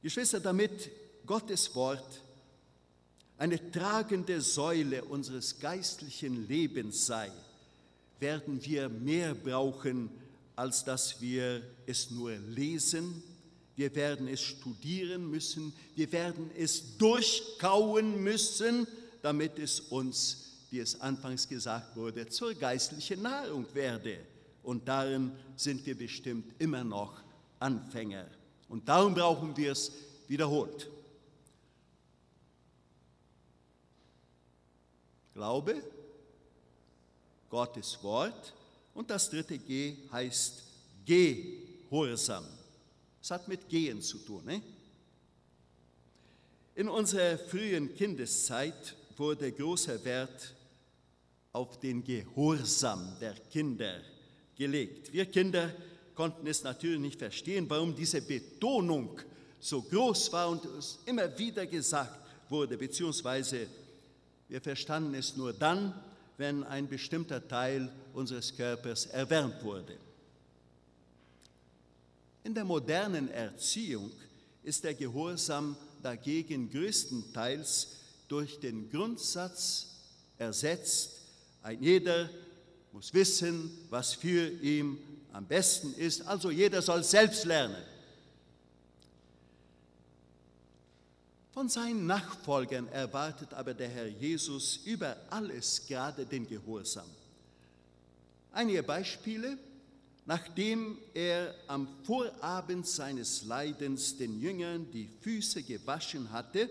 [0.02, 0.90] Geschwister, damit
[1.26, 2.22] Gottes Wort
[3.38, 7.32] eine tragende Säule unseres geistlichen Lebens sei,
[8.20, 10.10] werden wir mehr brauchen
[10.56, 13.24] als dass wir es nur lesen.
[13.82, 15.74] Wir werden es studieren müssen.
[15.96, 18.86] Wir werden es durchkauen müssen,
[19.24, 24.20] damit es uns, wie es anfangs gesagt wurde, zur geistlichen Nahrung werde.
[24.62, 27.24] Und darin sind wir bestimmt immer noch
[27.58, 28.28] Anfänger.
[28.70, 29.92] Und darum brauchen wir es
[30.28, 30.88] wiederholt.
[35.34, 35.82] Glaube,
[37.50, 38.54] Gottes Wort,
[38.94, 40.62] und das dritte G heißt
[41.04, 42.46] Gehorsam.
[43.22, 44.44] Es hat mit Gehen zu tun.
[44.46, 44.62] Ne?
[46.76, 50.56] In unserer frühen Kindeszeit wurde großer Wert
[51.54, 54.02] auf den Gehorsam der Kinder
[54.56, 55.12] gelegt.
[55.14, 55.72] Wir Kinder
[56.16, 59.20] konnten es natürlich nicht verstehen, warum diese Betonung
[59.60, 63.68] so groß war und es immer wieder gesagt wurde, beziehungsweise
[64.48, 65.94] wir verstanden es nur dann,
[66.38, 69.98] wenn ein bestimmter Teil unseres Körpers erwärmt wurde.
[72.44, 74.12] In der modernen Erziehung
[74.64, 79.88] ist der Gehorsam dagegen größtenteils durch den Grundsatz
[80.38, 81.22] ersetzt,
[81.62, 82.30] ein jeder
[82.92, 84.98] muss wissen, was für ihn
[85.32, 87.84] am besten ist, also jeder soll selbst lernen.
[91.52, 97.08] Von seinen Nachfolgern erwartet aber der Herr Jesus über alles gerade den Gehorsam.
[98.52, 99.58] Einige Beispiele.
[100.26, 106.70] Nachdem er am Vorabend seines Leidens den Jüngern die Füße gewaschen hatte,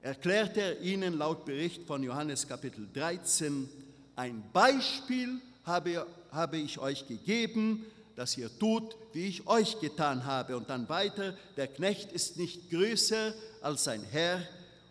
[0.00, 3.68] erklärte er ihnen laut Bericht von Johannes Kapitel 13,
[4.16, 7.86] ein Beispiel habe, habe ich euch gegeben,
[8.16, 10.56] dass ihr tut, wie ich euch getan habe.
[10.56, 14.42] Und dann weiter, der Knecht ist nicht größer als sein Herr.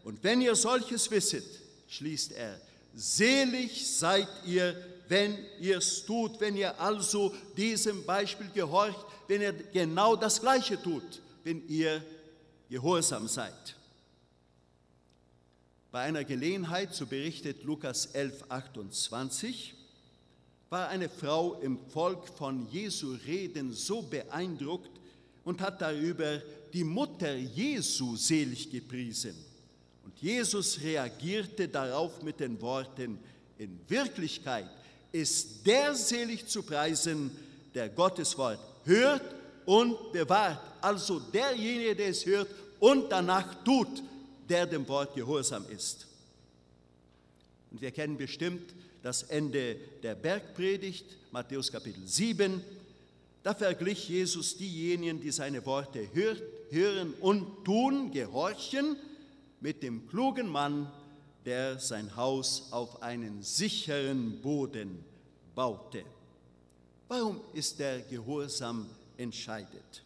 [0.03, 1.43] Und wenn ihr solches wisset,
[1.89, 2.59] schließt er,
[2.95, 4.75] selig seid ihr,
[5.07, 10.81] wenn ihr es tut, wenn ihr also diesem Beispiel gehorcht, wenn ihr genau das Gleiche
[10.81, 12.03] tut, wenn ihr
[12.69, 13.75] gehorsam seid.
[15.91, 19.73] Bei einer Gelegenheit, so berichtet Lukas 11, 28,
[20.69, 24.91] war eine Frau im Volk von Jesu Reden so beeindruckt
[25.45, 26.41] und hat darüber
[26.73, 29.35] die Mutter Jesu selig gepriesen.
[30.03, 33.17] Und Jesus reagierte darauf mit den Worten,
[33.57, 34.69] in Wirklichkeit
[35.11, 37.31] ist der selig zu preisen,
[37.73, 39.23] der Gottes Wort hört
[39.65, 40.59] und bewahrt.
[40.81, 42.47] Also derjenige, der es hört
[42.79, 44.03] und danach tut,
[44.47, 46.07] der dem Wort gehorsam ist.
[47.71, 52.61] Und wir kennen bestimmt das Ende der Bergpredigt, Matthäus Kapitel 7.
[53.43, 58.97] Da verglich Jesus diejenigen, die seine Worte hört, hören und tun, gehorchen,
[59.59, 60.91] mit dem klugen Mann,
[61.47, 65.01] der sein Haus auf einen sicheren Boden
[65.55, 66.03] baute.
[67.07, 70.03] Warum ist der Gehorsam entscheidet?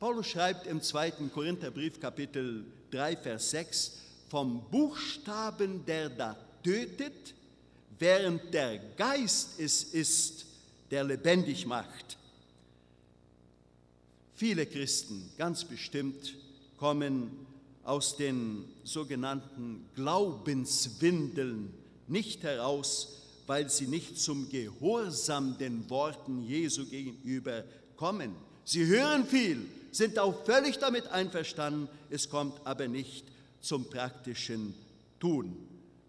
[0.00, 3.92] Paulus schreibt im zweiten Korintherbrief Kapitel 3, Vers 6
[4.30, 7.34] vom Buchstaben, der da tötet,
[7.98, 10.46] während der Geist es ist,
[10.90, 12.16] der lebendig macht.
[14.32, 16.34] Viele Christen, ganz bestimmt,
[16.78, 17.45] kommen
[17.86, 21.72] aus den sogenannten Glaubenswindeln
[22.08, 27.64] nicht heraus, weil sie nicht zum Gehorsam den Worten Jesu gegenüber
[27.96, 28.34] kommen.
[28.64, 33.24] Sie hören viel, sind auch völlig damit einverstanden, es kommt aber nicht
[33.60, 34.74] zum praktischen
[35.20, 35.56] Tun.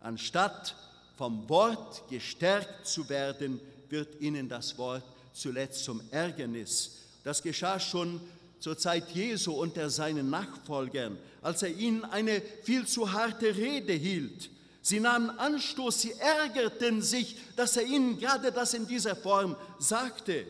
[0.02, 0.76] Anstatt
[1.16, 3.60] vom Wort gestärkt zu werden,
[3.90, 6.98] wird ihnen das Wort zuletzt zum Ärgernis.
[7.24, 8.20] Das geschah schon
[8.60, 14.50] zur Zeit Jesu unter seinen Nachfolgern, als er ihnen eine viel zu harte Rede hielt.
[14.82, 20.48] Sie nahmen Anstoß, sie ärgerten sich, dass er ihnen gerade das in dieser Form sagte.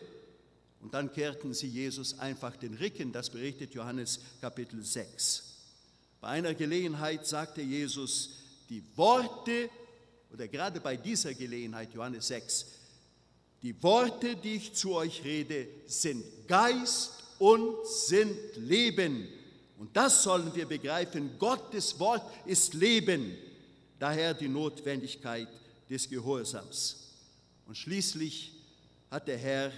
[0.80, 5.42] Und dann kehrten sie Jesus einfach den Rücken, das berichtet Johannes Kapitel 6.
[6.20, 8.30] Bei einer Gelegenheit sagte Jesus,
[8.68, 9.70] die Worte,
[10.32, 12.66] oder gerade bei dieser Gelegenheit, Johannes 6,
[13.62, 19.28] die Worte, die ich zu euch rede, sind Geist und sind Leben.
[19.78, 21.38] Und das sollen wir begreifen.
[21.38, 23.36] Gottes Wort ist Leben.
[23.98, 25.48] Daher die Notwendigkeit
[25.88, 27.08] des Gehorsams.
[27.66, 28.52] Und schließlich
[29.10, 29.72] hat der Herr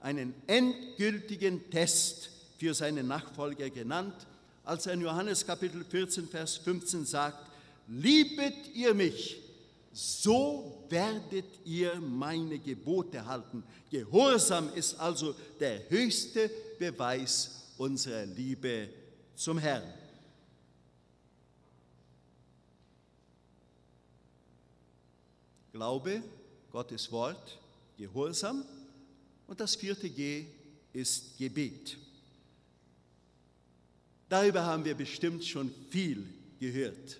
[0.00, 4.14] einen endgültigen Test für seine Nachfolger genannt,
[4.64, 7.50] als er in Johannes Kapitel 14, Vers 15 sagt,
[7.88, 9.40] liebet ihr mich,
[9.92, 13.62] so werdet ihr meine Gebote halten.
[13.90, 18.88] Gehorsam ist also der höchste Beweis unserer Liebe
[19.34, 19.82] zum Herrn.
[25.72, 26.22] Glaube,
[26.70, 27.58] Gottes Wort,
[27.96, 28.64] Gehorsam
[29.46, 30.46] und das vierte G
[30.92, 31.96] ist Gebet.
[34.28, 36.26] Darüber haben wir bestimmt schon viel
[36.58, 37.18] gehört.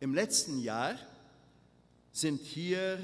[0.00, 0.98] Im letzten Jahr
[2.16, 2.98] sind hier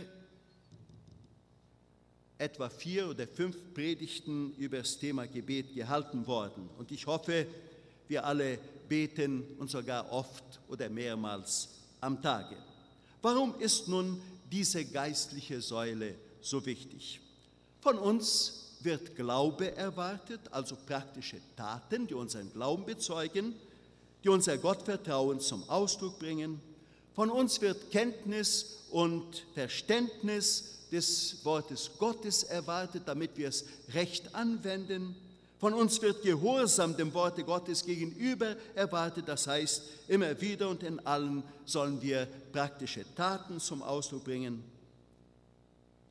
[2.39, 6.71] etwa vier oder fünf Predigten über das Thema Gebet gehalten worden.
[6.79, 7.47] Und ich hoffe,
[8.09, 11.69] wir alle beten und sogar oft oder mehrmals
[12.01, 12.57] am Tage.
[13.21, 14.21] Warum ist nun
[14.51, 17.21] diese geistliche Säule so wichtig?
[17.81, 23.55] Von uns wird Glaube erwartet, also praktische Taten, die unseren Glauben bezeugen,
[24.25, 26.61] die unser Gottvertrauen zum Ausdruck bringen.
[27.15, 35.15] Von uns wird Kenntnis und Verständnis des Wortes Gottes erwartet, damit wir es recht anwenden.
[35.59, 40.99] Von uns wird Gehorsam dem Worte Gottes gegenüber erwartet, das heißt, immer wieder und in
[41.07, 44.63] allen sollen wir praktische Taten zum Ausdruck bringen.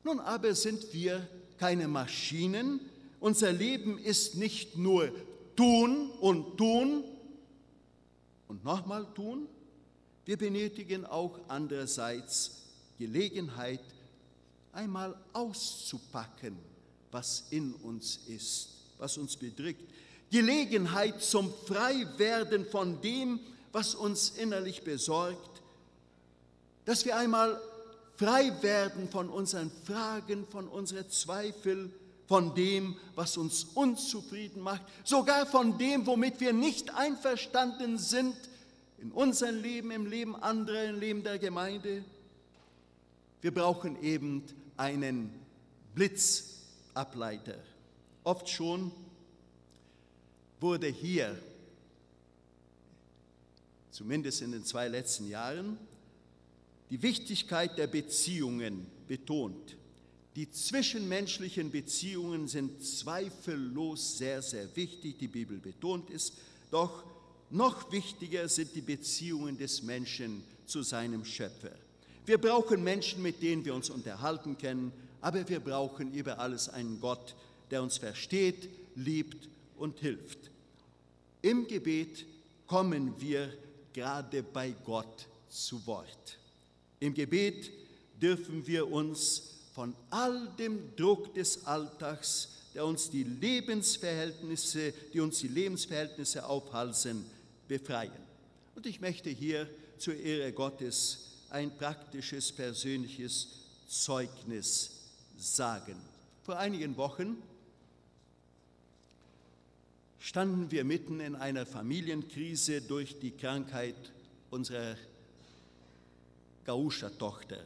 [0.04, 2.80] Nun aber sind wir keine Maschinen,
[3.20, 5.12] unser Leben ist nicht nur
[5.54, 7.04] tun und tun,
[8.48, 9.46] und nochmal tun.
[10.24, 12.62] Wir benötigen auch andererseits
[12.98, 13.80] Gelegenheit,
[14.72, 16.56] einmal auszupacken,
[17.10, 19.82] was in uns ist, was uns bedrückt.
[20.30, 23.40] Gelegenheit zum Freiwerden von dem,
[23.72, 25.60] was uns innerlich besorgt,
[26.84, 27.60] dass wir einmal
[28.16, 31.92] frei werden von unseren Fragen, von unseren Zweifeln,
[32.28, 38.36] von dem, was uns unzufrieden macht, sogar von dem, womit wir nicht einverstanden sind
[39.02, 42.04] in unserem Leben, im Leben anderer, im Leben der Gemeinde.
[43.40, 44.44] Wir brauchen eben
[44.76, 45.34] einen
[45.96, 47.58] Blitzableiter.
[48.22, 48.92] Oft schon
[50.60, 51.36] wurde hier,
[53.90, 55.76] zumindest in den zwei letzten Jahren,
[56.90, 59.76] die Wichtigkeit der Beziehungen betont.
[60.36, 66.34] Die zwischenmenschlichen Beziehungen sind zweifellos sehr, sehr wichtig, die Bibel betont es,
[66.70, 67.02] doch
[67.52, 71.72] noch wichtiger sind die Beziehungen des Menschen zu seinem Schöpfer.
[72.24, 77.00] Wir brauchen Menschen, mit denen wir uns unterhalten können, aber wir brauchen über alles einen
[77.00, 77.34] Gott,
[77.70, 80.50] der uns versteht, liebt und hilft.
[81.42, 82.24] Im Gebet
[82.66, 83.52] kommen wir
[83.92, 86.38] gerade bei Gott zu Wort.
[87.00, 87.70] Im Gebet
[88.20, 95.40] dürfen wir uns von all dem Druck des Alltags, der uns die Lebensverhältnisse, die uns
[95.40, 97.24] die Lebensverhältnisse aufhalsen,
[97.72, 98.12] befreien.
[98.74, 103.48] Und ich möchte hier zur Ehre Gottes ein praktisches, persönliches
[103.88, 104.90] Zeugnis
[105.38, 105.96] sagen.
[106.42, 107.38] Vor einigen Wochen
[110.18, 114.12] standen wir mitten in einer Familienkrise durch die Krankheit
[114.50, 114.96] unserer
[116.66, 117.64] Gauscha-Tochter.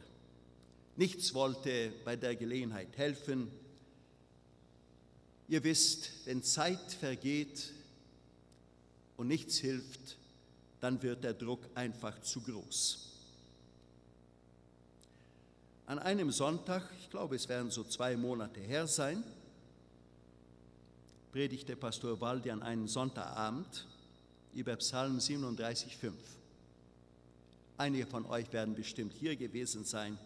[0.95, 3.51] Nichts wollte bei der Gelegenheit helfen.
[5.49, 7.73] Ihr wisst, wenn Zeit vergeht
[9.17, 10.17] und nichts hilft,
[10.79, 13.03] dann wird der Druck einfach zu groß.
[15.87, 19.23] An einem Sonntag, ich glaube es werden so zwei Monate her sein,
[21.31, 23.85] predigte Pastor Waldi an einem Sonntagabend
[24.53, 26.11] über Psalm 37,5.
[27.77, 30.17] Einige von euch werden bestimmt hier gewesen sein.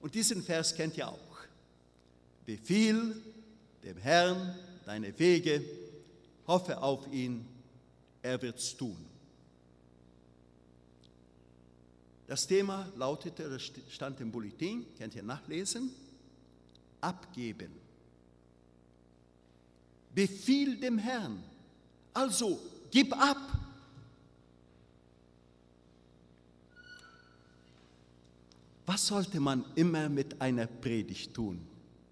[0.00, 1.38] Und diesen Vers kennt ihr auch.
[2.44, 3.16] Befiehl
[3.84, 5.64] dem Herrn deine Wege,
[6.46, 7.46] hoffe auf ihn,
[8.22, 8.96] er wird's tun.
[12.26, 15.90] Das Thema lautete, das stand im Bulletin, könnt ihr nachlesen,
[17.00, 17.72] abgeben.
[20.14, 21.42] Befiehl dem Herrn.
[22.14, 23.36] Also gib ab.
[28.86, 31.60] Was sollte man immer mit einer Predigt tun?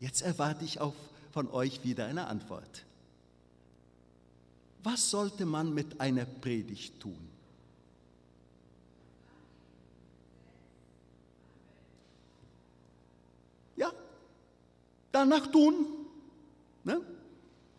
[0.01, 0.95] Jetzt erwarte ich auch
[1.33, 2.85] von euch wieder eine Antwort.
[4.91, 7.29] Was sollte man mit einer Predigt tun?
[13.77, 13.93] Ja,
[15.13, 15.85] danach tun.
[16.85, 17.03] Ne?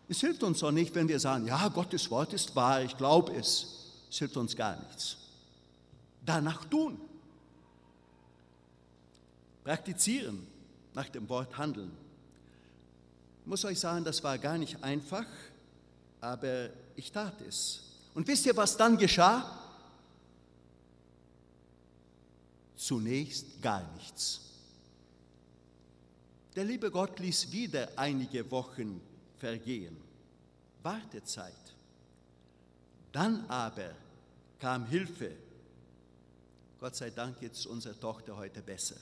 [0.08, 3.34] Es hilft uns doch nicht, wenn wir sagen, ja, Gottes Wort ist wahr, ich glaube
[3.34, 3.88] es.
[4.12, 5.17] Es hilft uns gar nichts.
[6.24, 7.02] Danach tun.
[9.63, 10.45] Praktizieren,
[10.93, 11.91] nach dem Wort handeln.
[13.41, 15.26] Ich muss euch sagen, das war gar nicht einfach,
[16.22, 17.79] aber ich tat es.
[18.13, 19.57] Und wisst ihr, was dann geschah?
[22.75, 24.41] Zunächst gar nichts.
[26.55, 29.01] Der liebe Gott ließ wieder einige Wochen
[29.38, 29.95] vergehen.
[30.83, 31.53] Wartezeit.
[33.12, 33.91] Dann aber
[34.59, 35.31] kam Hilfe.
[36.79, 38.95] Gott sei Dank geht es unserer Tochter heute besser.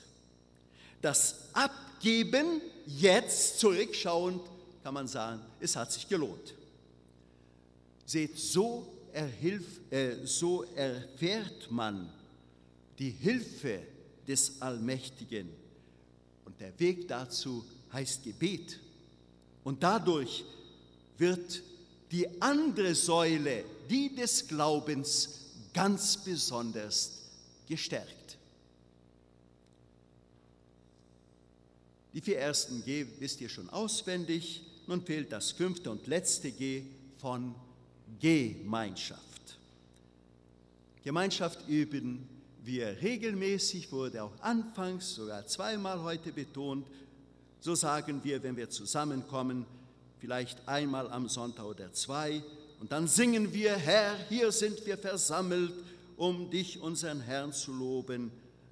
[1.00, 4.42] Das Abgeben jetzt zurückschauend
[4.82, 6.54] kann man sagen, es hat sich gelohnt.
[8.08, 12.10] Seht, so, erhilf, äh, so erfährt man
[12.98, 13.82] die Hilfe
[14.26, 15.50] des Allmächtigen.
[16.46, 18.80] Und der Weg dazu heißt Gebet.
[19.62, 20.46] Und dadurch
[21.18, 21.62] wird
[22.10, 25.40] die andere Säule, die des Glaubens,
[25.74, 27.12] ganz besonders
[27.66, 28.38] gestärkt.
[32.14, 34.62] Die vier ersten G wisst ihr schon auswendig.
[34.86, 36.84] Nun fehlt das fünfte und letzte G
[37.18, 37.54] von
[38.20, 39.58] Gemeinschaft.
[41.02, 42.28] Gemeinschaft üben
[42.64, 46.86] wir regelmäßig, wurde auch anfangs sogar zweimal heute betont,
[47.60, 49.64] so sagen wir, wenn wir zusammenkommen,
[50.20, 52.42] vielleicht einmal am Sonntag oder zwei,
[52.80, 55.72] und dann singen wir, Herr, hier sind wir versammelt,
[56.16, 58.30] um dich, unseren Herrn, zu loben.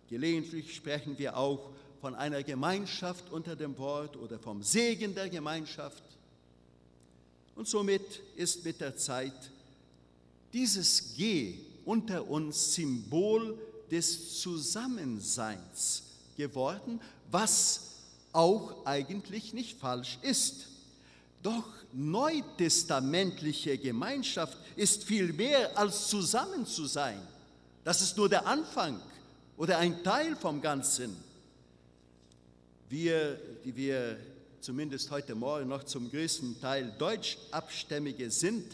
[0.09, 1.71] Gelegentlich sprechen wir auch
[2.01, 6.03] von einer Gemeinschaft unter dem Wort oder vom Segen der Gemeinschaft.
[7.57, 9.51] Und somit ist mit der Zeit
[10.53, 11.55] dieses G
[11.85, 13.59] unter uns Symbol
[13.91, 16.03] des Zusammenseins
[16.37, 17.01] geworden,
[17.31, 17.81] was
[18.33, 20.67] auch eigentlich nicht falsch ist.
[21.43, 27.21] Doch neutestamentliche Gemeinschaft ist viel mehr als zusammen zu sein.
[27.85, 29.01] Das ist nur der Anfang
[29.57, 31.17] oder ein Teil vom Ganzen.
[32.91, 34.19] Wir, die wir
[34.67, 38.65] zumindest heute Morgen noch zum größten Teil Deutschabstämmige sind,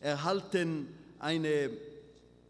[0.00, 0.88] erhalten
[1.20, 1.70] eine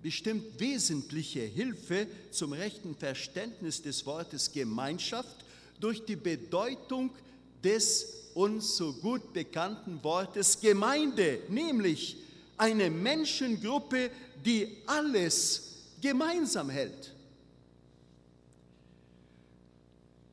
[0.02, 5.44] bestimmt wesentliche Hilfe zum rechten Verständnis des Wortes Gemeinschaft
[5.78, 7.10] durch die Bedeutung
[7.62, 12.16] des uns so gut bekannten Wortes Gemeinde, nämlich
[12.56, 14.10] eine Menschengruppe,
[14.42, 17.12] die alles gemeinsam hält.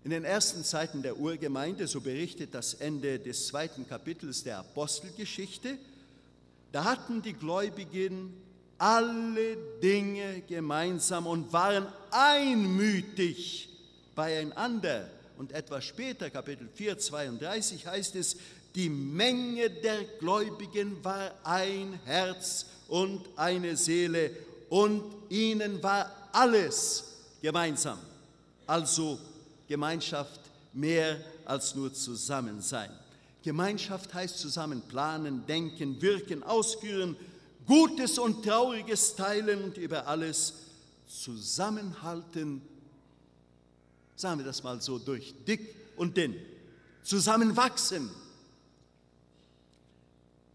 [0.04, 5.78] In den ersten Zeiten der Urgemeinde, so berichtet das Ende des zweiten Kapitels der Apostelgeschichte,
[6.74, 8.34] da hatten die Gläubigen
[8.78, 13.70] alle Dinge gemeinsam und waren einmütig
[14.14, 15.10] beieinander.
[15.38, 18.36] Und etwas später, Kapitel 4, 32, heißt es,
[18.76, 24.32] die Menge der Gläubigen war ein Herz und eine Seele
[24.70, 27.04] und ihnen war alles
[27.41, 27.99] gemeinsam.
[28.66, 29.20] Also
[29.74, 30.39] Gemeinschaft
[30.71, 32.91] mehr als nur zusammen sein.
[33.41, 37.15] Gemeinschaft heißt zusammen planen, denken, wirken, ausführen,
[37.65, 40.53] Gutes und Trauriges teilen und über alles
[41.07, 42.61] zusammenhalten.
[44.15, 46.36] Sagen wir das mal so durch dick und dünn.
[47.01, 48.11] Zusammenwachsen.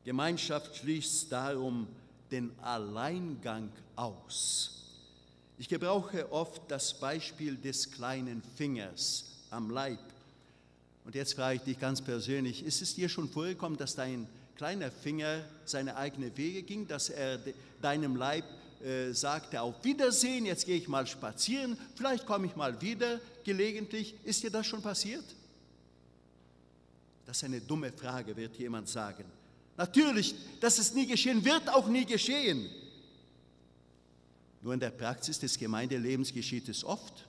[0.04, 1.88] Gemeinschaft schließt darum
[2.30, 4.77] den Alleingang aus.
[5.58, 9.98] Ich gebrauche oft das Beispiel des kleinen Fingers am Leib.
[11.04, 14.90] Und jetzt frage ich dich ganz persönlich, ist es dir schon vorgekommen, dass dein kleiner
[14.90, 17.40] Finger seine eigenen Wege ging, dass er
[17.82, 18.44] deinem Leib
[18.84, 24.14] äh, sagte, auf Wiedersehen, jetzt gehe ich mal spazieren, vielleicht komme ich mal wieder gelegentlich.
[24.22, 25.24] Ist dir das schon passiert?
[27.26, 29.24] Das ist eine dumme Frage, wird jemand sagen.
[29.76, 32.70] Natürlich, dass es nie geschehen, wird auch nie geschehen.
[34.62, 37.28] Nur in der Praxis des Gemeindelebens geschieht es oft.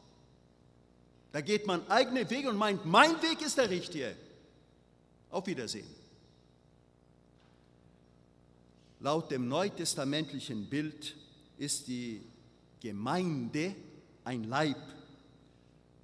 [1.32, 4.16] Da geht man eigene Wege und meint, mein Weg ist der richtige.
[5.30, 5.88] Auf Wiedersehen.
[9.00, 11.16] Laut dem neutestamentlichen Bild
[11.58, 12.22] ist die
[12.82, 13.76] Gemeinde
[14.24, 14.78] ein Leib.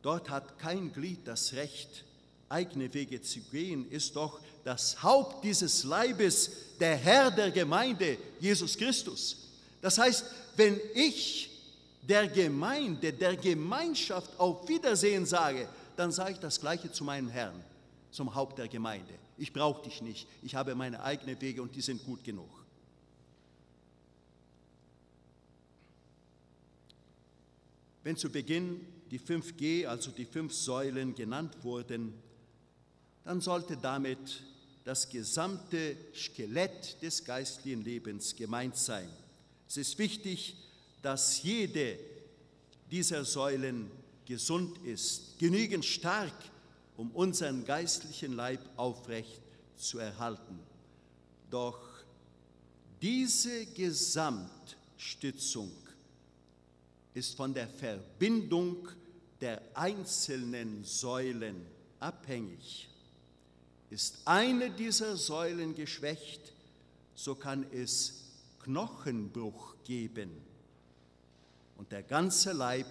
[0.01, 2.05] Dort hat kein Glied das Recht,
[2.47, 8.77] eigene Wege zu gehen, ist doch das Haupt dieses Leibes der Herr der Gemeinde, Jesus
[8.77, 9.44] Christus.
[9.85, 10.25] Das heißt,
[10.55, 11.47] wenn ich
[12.01, 17.63] der Gemeinde, der Gemeinschaft auf Wiedersehen sage, dann sage ich das Gleiche zu meinem Herrn,
[18.09, 19.13] zum Haupt der Gemeinde.
[19.37, 22.49] Ich brauche dich nicht, ich habe meine eigenen Wege und die sind gut genug.
[28.01, 32.15] Wenn zu Beginn die 5G, also die fünf Säulen genannt wurden,
[33.23, 34.41] dann sollte damit
[34.83, 39.07] das gesamte Skelett des geistlichen Lebens gemeint sein.
[39.67, 40.55] Es ist wichtig,
[41.01, 41.97] dass jede
[42.91, 43.89] dieser Säulen
[44.25, 46.33] gesund ist, genügend stark,
[46.97, 49.41] um unseren geistlichen Leib aufrecht
[49.75, 50.59] zu erhalten.
[51.49, 51.79] Doch
[53.01, 55.71] diese Gesamtstützung
[57.13, 58.87] ist von der Verbindung
[59.41, 61.65] der einzelnen Säulen
[61.99, 62.89] abhängig.
[63.89, 66.53] Ist eine dieser Säulen geschwächt,
[67.13, 68.24] so kann es
[68.65, 70.31] Knochenbruch geben.
[71.77, 72.87] Und der ganze Leib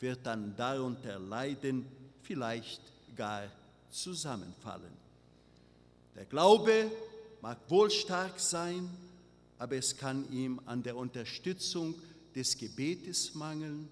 [0.00, 1.86] wird dann darunter leiden,
[2.22, 2.82] vielleicht
[3.14, 3.44] gar
[3.88, 4.92] zusammenfallen.
[6.16, 6.90] Der Glaube
[7.40, 8.90] mag wohl stark sein,
[9.58, 11.94] aber es kann ihm an der Unterstützung
[12.34, 13.88] des Gebetes mangeln.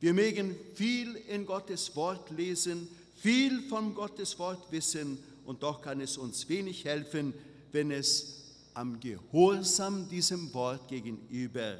[0.00, 6.00] Wir mögen viel in Gottes Wort lesen, viel von Gottes Wort wissen, und doch kann
[6.00, 7.34] es uns wenig helfen,
[7.72, 8.41] wenn es
[8.74, 11.78] am Gehorsam diesem Wort gegenüber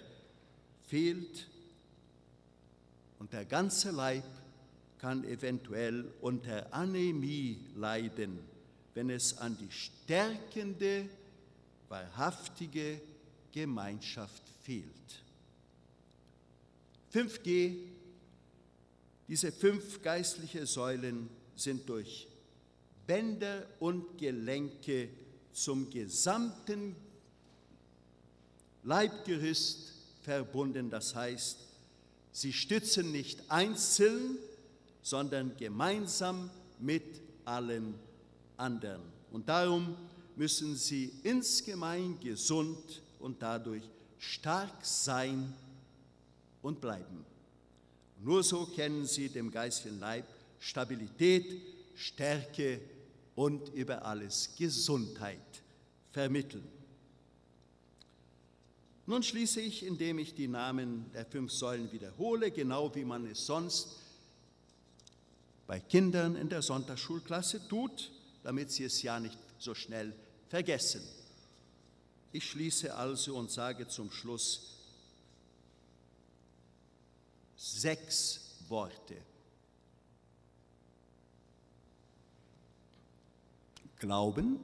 [0.86, 1.48] fehlt
[3.18, 4.24] und der ganze Leib
[4.98, 8.38] kann eventuell unter Anämie leiden,
[8.94, 11.08] wenn es an die stärkende,
[11.88, 13.00] wahrhaftige
[13.52, 14.86] Gemeinschaft fehlt.
[17.12, 17.76] 5G,
[19.28, 22.26] diese fünf geistliche Säulen sind durch
[23.06, 25.08] Bänder und Gelenke
[25.52, 26.96] zum gesamten
[28.82, 29.92] Leibgerüst
[30.22, 30.90] verbunden.
[30.90, 31.58] Das heißt,
[32.32, 34.38] sie stützen nicht einzeln,
[35.02, 37.94] sondern gemeinsam mit allen
[38.56, 39.02] anderen.
[39.30, 39.96] Und darum
[40.36, 43.82] müssen sie insgemein gesund und dadurch
[44.18, 45.52] stark sein
[46.62, 47.24] und bleiben.
[48.20, 50.24] Nur so kennen sie dem geistigen Leib
[50.60, 51.60] Stabilität,
[51.96, 52.80] Stärke
[53.34, 55.62] und über alles Gesundheit
[56.10, 56.66] vermitteln.
[59.06, 63.46] Nun schließe ich, indem ich die Namen der fünf Säulen wiederhole, genau wie man es
[63.46, 63.98] sonst
[65.66, 68.12] bei Kindern in der Sonntagsschulklasse tut,
[68.42, 70.14] damit sie es ja nicht so schnell
[70.48, 71.02] vergessen.
[72.32, 74.76] Ich schließe also und sage zum Schluss
[77.56, 79.16] sechs Worte.
[84.02, 84.58] Glauben,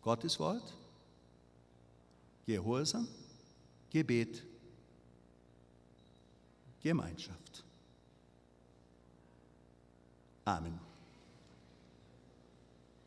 [0.00, 0.72] Gottes Wort,
[2.46, 3.06] Gehorsam,
[3.90, 4.42] Gebet,
[6.82, 7.62] Gemeinschaft.
[10.46, 10.83] Amen.